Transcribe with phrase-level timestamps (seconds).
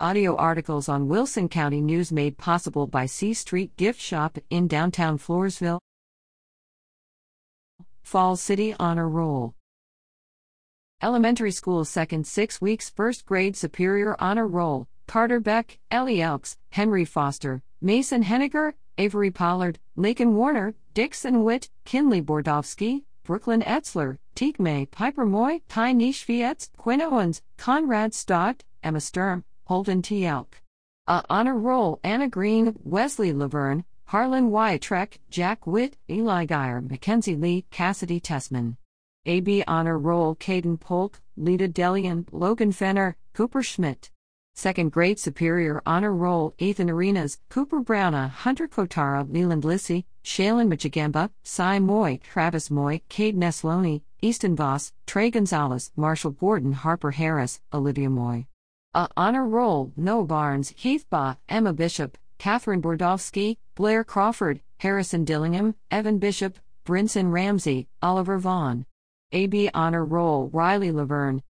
[0.00, 5.18] Audio articles on Wilson County News made possible by C Street Gift Shop in downtown
[5.18, 5.78] Floresville.
[8.02, 9.54] Falls City Honor Roll.
[11.00, 14.88] Elementary School Second Six Weeks First Grade Superior Honor Roll.
[15.06, 22.20] Carter Beck, Ellie Elks, Henry Foster, Mason Henniger, Avery Pollard, Lakin Warner, Dixon Witt, Kinley
[22.20, 29.44] Bordovsky, Brooklyn Etzler, Teek May, Piper Moy, Ty Nishvietz, Quinn Owens, Conrad Stott, Emma Sturm,
[29.66, 30.26] Holden T.
[30.26, 30.60] Elk.
[31.06, 34.76] Uh, honor roll Anna Green, Wesley Laverne, Harlan Y.
[34.78, 38.76] Trek, Jack Witt, Eli Geyer, Mackenzie Lee, Cassidy Tessman.
[39.26, 44.10] AB honor roll Caden Polk, Lita Delian, Logan Fenner, Cooper Schmidt.
[44.54, 51.30] Second grade superior honor roll Ethan Arenas, Cooper Browna, Hunter Kotara, Leland Lissy, Shaylin Michigamba,
[51.42, 58.10] Cy Moy, Travis Moy, Cade Nesloni, Easton Voss, Trey Gonzalez, Marshall Gordon, Harper Harris, Olivia
[58.10, 58.46] Moy.
[58.94, 65.74] Uh, honor roll Noah Barnes, Heath Ba, Emma Bishop, Catherine Bordovsky, Blair Crawford, Harrison Dillingham,
[65.90, 68.86] Evan Bishop, Brinson Ramsey, Oliver Vaughn.
[69.32, 71.42] AB honor roll Riley Laverne.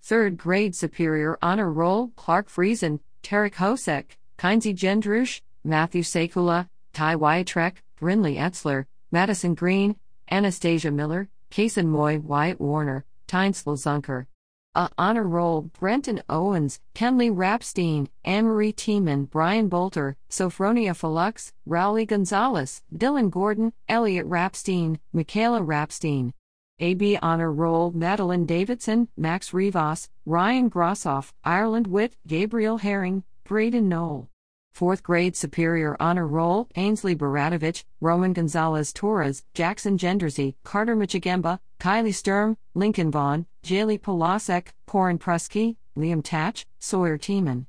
[0.00, 7.74] Third grade superior honor roll Clark Friesen, Tarek Hosek, Kinsey Gendrush, Matthew Sekula, Ty Wyatrek,
[8.00, 9.96] Brinley Etzler, Madison Green,
[10.30, 14.26] Anastasia Miller, Kason Moy, Wyatt Warner, Tynes Zunker.
[14.76, 22.82] Uh, honor roll Brenton Owens, Kenley Rapstein, Anne-Marie Tiemann, Brian Bolter, Sophronia Falux, Rowley Gonzalez,
[22.94, 26.34] Dylan Gordon, Elliot Rapstein, Michaela Rapstein.
[26.78, 34.28] AB honor roll Madeline Davidson, Max Rivas, Ryan Grossoff, Ireland Witt, Gabriel Herring, Braden Knoll.
[34.76, 42.12] Fourth grade superior honor roll Ainsley Baratovich, Roman Gonzalez Torres, Jackson Gendersey, Carter Michigemba, Kylie
[42.12, 47.64] Sturm, Lincoln Vaughn, Jaylee Polasek, Corin Prusky, Liam Tatch, Sawyer Tiemann.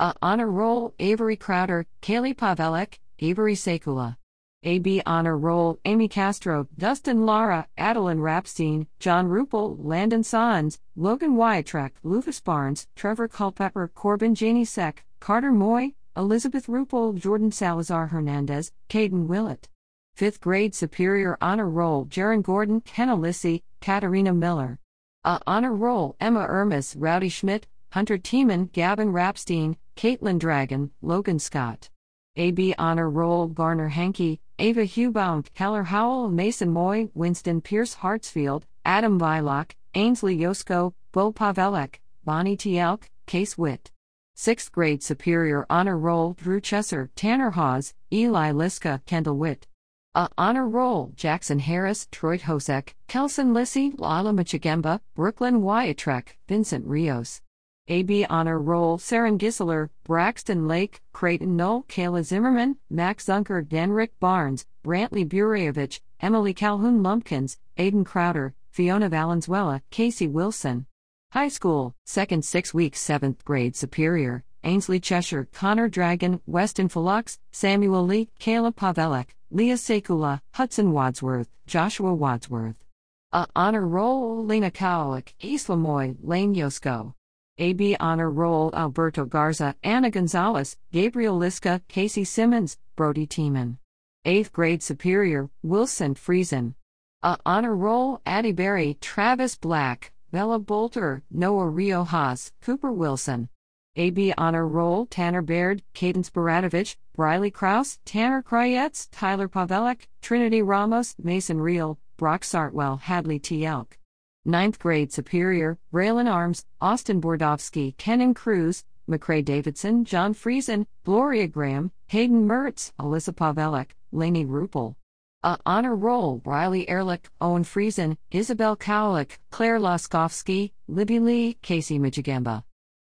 [0.00, 4.18] A honor roll Avery Crowder, Kaylee Pavelek, Avery Sekula.
[4.62, 11.92] AB Honor Roll, Amy Castro, Dustin Lara, Adeline Rapstein, John Rupel, Landon Sons, Logan Wyatrek,
[12.02, 19.26] Lucas Barnes, Trevor Culpepper, Corbin Janie Seck, Carter Moy, Elizabeth Rupel, Jordan Salazar Hernandez, Caden
[19.26, 19.70] Willett.
[20.14, 24.78] Fifth grade Superior Honor Roll, Jaron Gordon, Kenna Lissy, Katarina Miller.
[25.24, 31.88] Uh, honor Roll, Emma Ermis, Rowdy Schmidt, Hunter Tiemann, Gavin Rapstein, Caitlin Dragon, Logan Scott.
[32.36, 39.18] AB Honor Roll, Garner Hankey, Ava Hubaum, Keller Howell, Mason Moy, Winston Pierce Hartsfield, Adam
[39.18, 41.94] Vilock, Ainsley Yosko, Bo Pavelek,
[42.24, 42.78] Bonnie T.
[42.78, 43.90] Elk, Case Witt.
[44.34, 49.66] Sixth grade Superior Honor Roll Drew Chesser, Tanner Hawes, Eli Liska, Kendall Witt.
[50.14, 57.42] Uh, honor Roll Jackson Harris, Troy Hosek, Kelson Lissy, Lala Michigemba, Brooklyn Wyatrek, Vincent Rios.
[57.86, 64.66] AB Honor Roll Saren Gisseler, Braxton Lake, Creighton Knoll, Kayla Zimmerman, Max Zunker, Denrick Barnes,
[64.84, 70.86] Brantley Burayevich, Emily Calhoun Lumpkins, Aiden Crowder, Fiona Valenzuela, Casey Wilson.
[71.32, 78.04] High School, Second Six Weeks, Seventh Grade Superior, Ainsley Cheshire, Connor Dragon, Weston Falux, Samuel
[78.04, 82.84] Lee, Kayla Pavelek, Leah Sekula, Hudson Wadsworth, Joshua Wadsworth.
[83.32, 87.14] Uh, honor Roll Lena Kowalik, Isla Moy, Lane Yosko.
[87.58, 93.78] AB Honor Roll Alberto Garza, Anna Gonzalez, Gabriel Liska, Casey Simmons, Brody Tiemann.
[94.26, 96.74] 8th grade superior, Wilson Friesen.
[97.22, 103.48] A Honor Roll Addie Berry, Travis Black, Bella Bolter, Noah Riojas, Cooper Wilson.
[103.96, 111.16] AB Honor Roll Tanner Baird, Cadence Baratovich, Briley Kraus, Tanner Kryetz, Tyler Pavelek, Trinity Ramos,
[111.20, 113.66] Mason Reel, Brock Sartwell, Hadley T.
[113.66, 113.98] Elk.
[114.44, 121.90] Ninth grade Superior, Braylon Arms, Austin Bordovsky, Kenan Cruz, McCrae Davidson, John Friesen, Gloria Graham,
[122.06, 124.94] Hayden Mertz, Alyssa Pavelek, Laney Rupel.
[125.42, 132.62] A honor roll Riley Ehrlich, Owen Friesen, Isabel Kowalik, Claire Laskowski, Libby Lee, Casey Michigamba.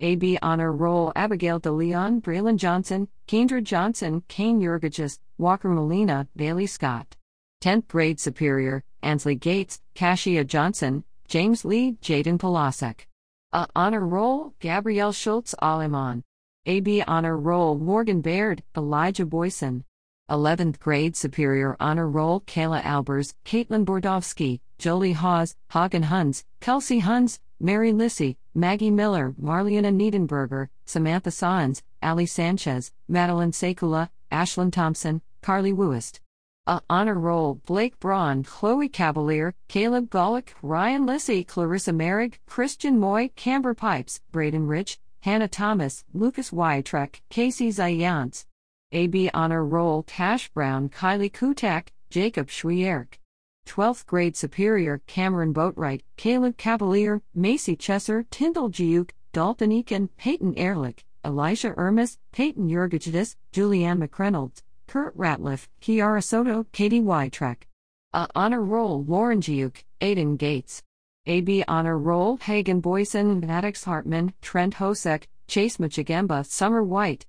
[0.00, 7.16] AB honor roll Abigail DeLeon, Braylon Johnson, Kendra Johnson, Kane Yurgachis, Walker Molina, Bailey Scott.
[7.62, 13.06] 10th grade Superior, Ansley Gates, Kashia Johnson, James Lee, Jaden Polasek.
[13.52, 16.22] A honor roll, Gabrielle Schultz Aleman.
[16.66, 19.82] AB honor roll, Morgan Baird, Elijah Boyson.
[20.28, 27.40] 11th grade Superior Honor Roll Kayla Albers, Caitlin Bordovsky, Jolie Hawes, Hagen Huns, Kelsey Huns,
[27.60, 35.72] Mary Lissy, Maggie Miller, Marliana Niedenberger, Samantha Sons, Ali Sanchez, Madeline Sekula, Ashlyn Thompson, Carly
[35.72, 36.20] Wooist.
[36.66, 43.30] A honor roll Blake Braun, Chloe Cavalier, Caleb Golick, Ryan Lissy, Clarissa Merrick, Christian Moy,
[43.36, 48.44] Camber Pipes, Braden Rich, Hannah Thomas, Lucas Wytrek, Casey Zayans.
[48.90, 53.18] AB Honor Roll Tash Brown, Kylie Kutak, Jacob Schwierk.
[53.66, 61.04] 12th grade superior Cameron Boatwright, Caleb Cavalier, Macy Chesser, Tyndall Giuk, Dalton Eakin, Peyton Ehrlich,
[61.22, 67.64] Elisha Ermis, Peyton Jurgijidis, Julianne McReynolds, Kurt Ratliff, Kiara Soto, Katie Wytrek.
[68.14, 70.82] A honor roll Lauren Giuk, Aiden Gates.
[71.26, 77.26] AB honor roll Hagen Boyson, Maddox Hartman, Trent Hosek, Chase Machigemba, Summer White.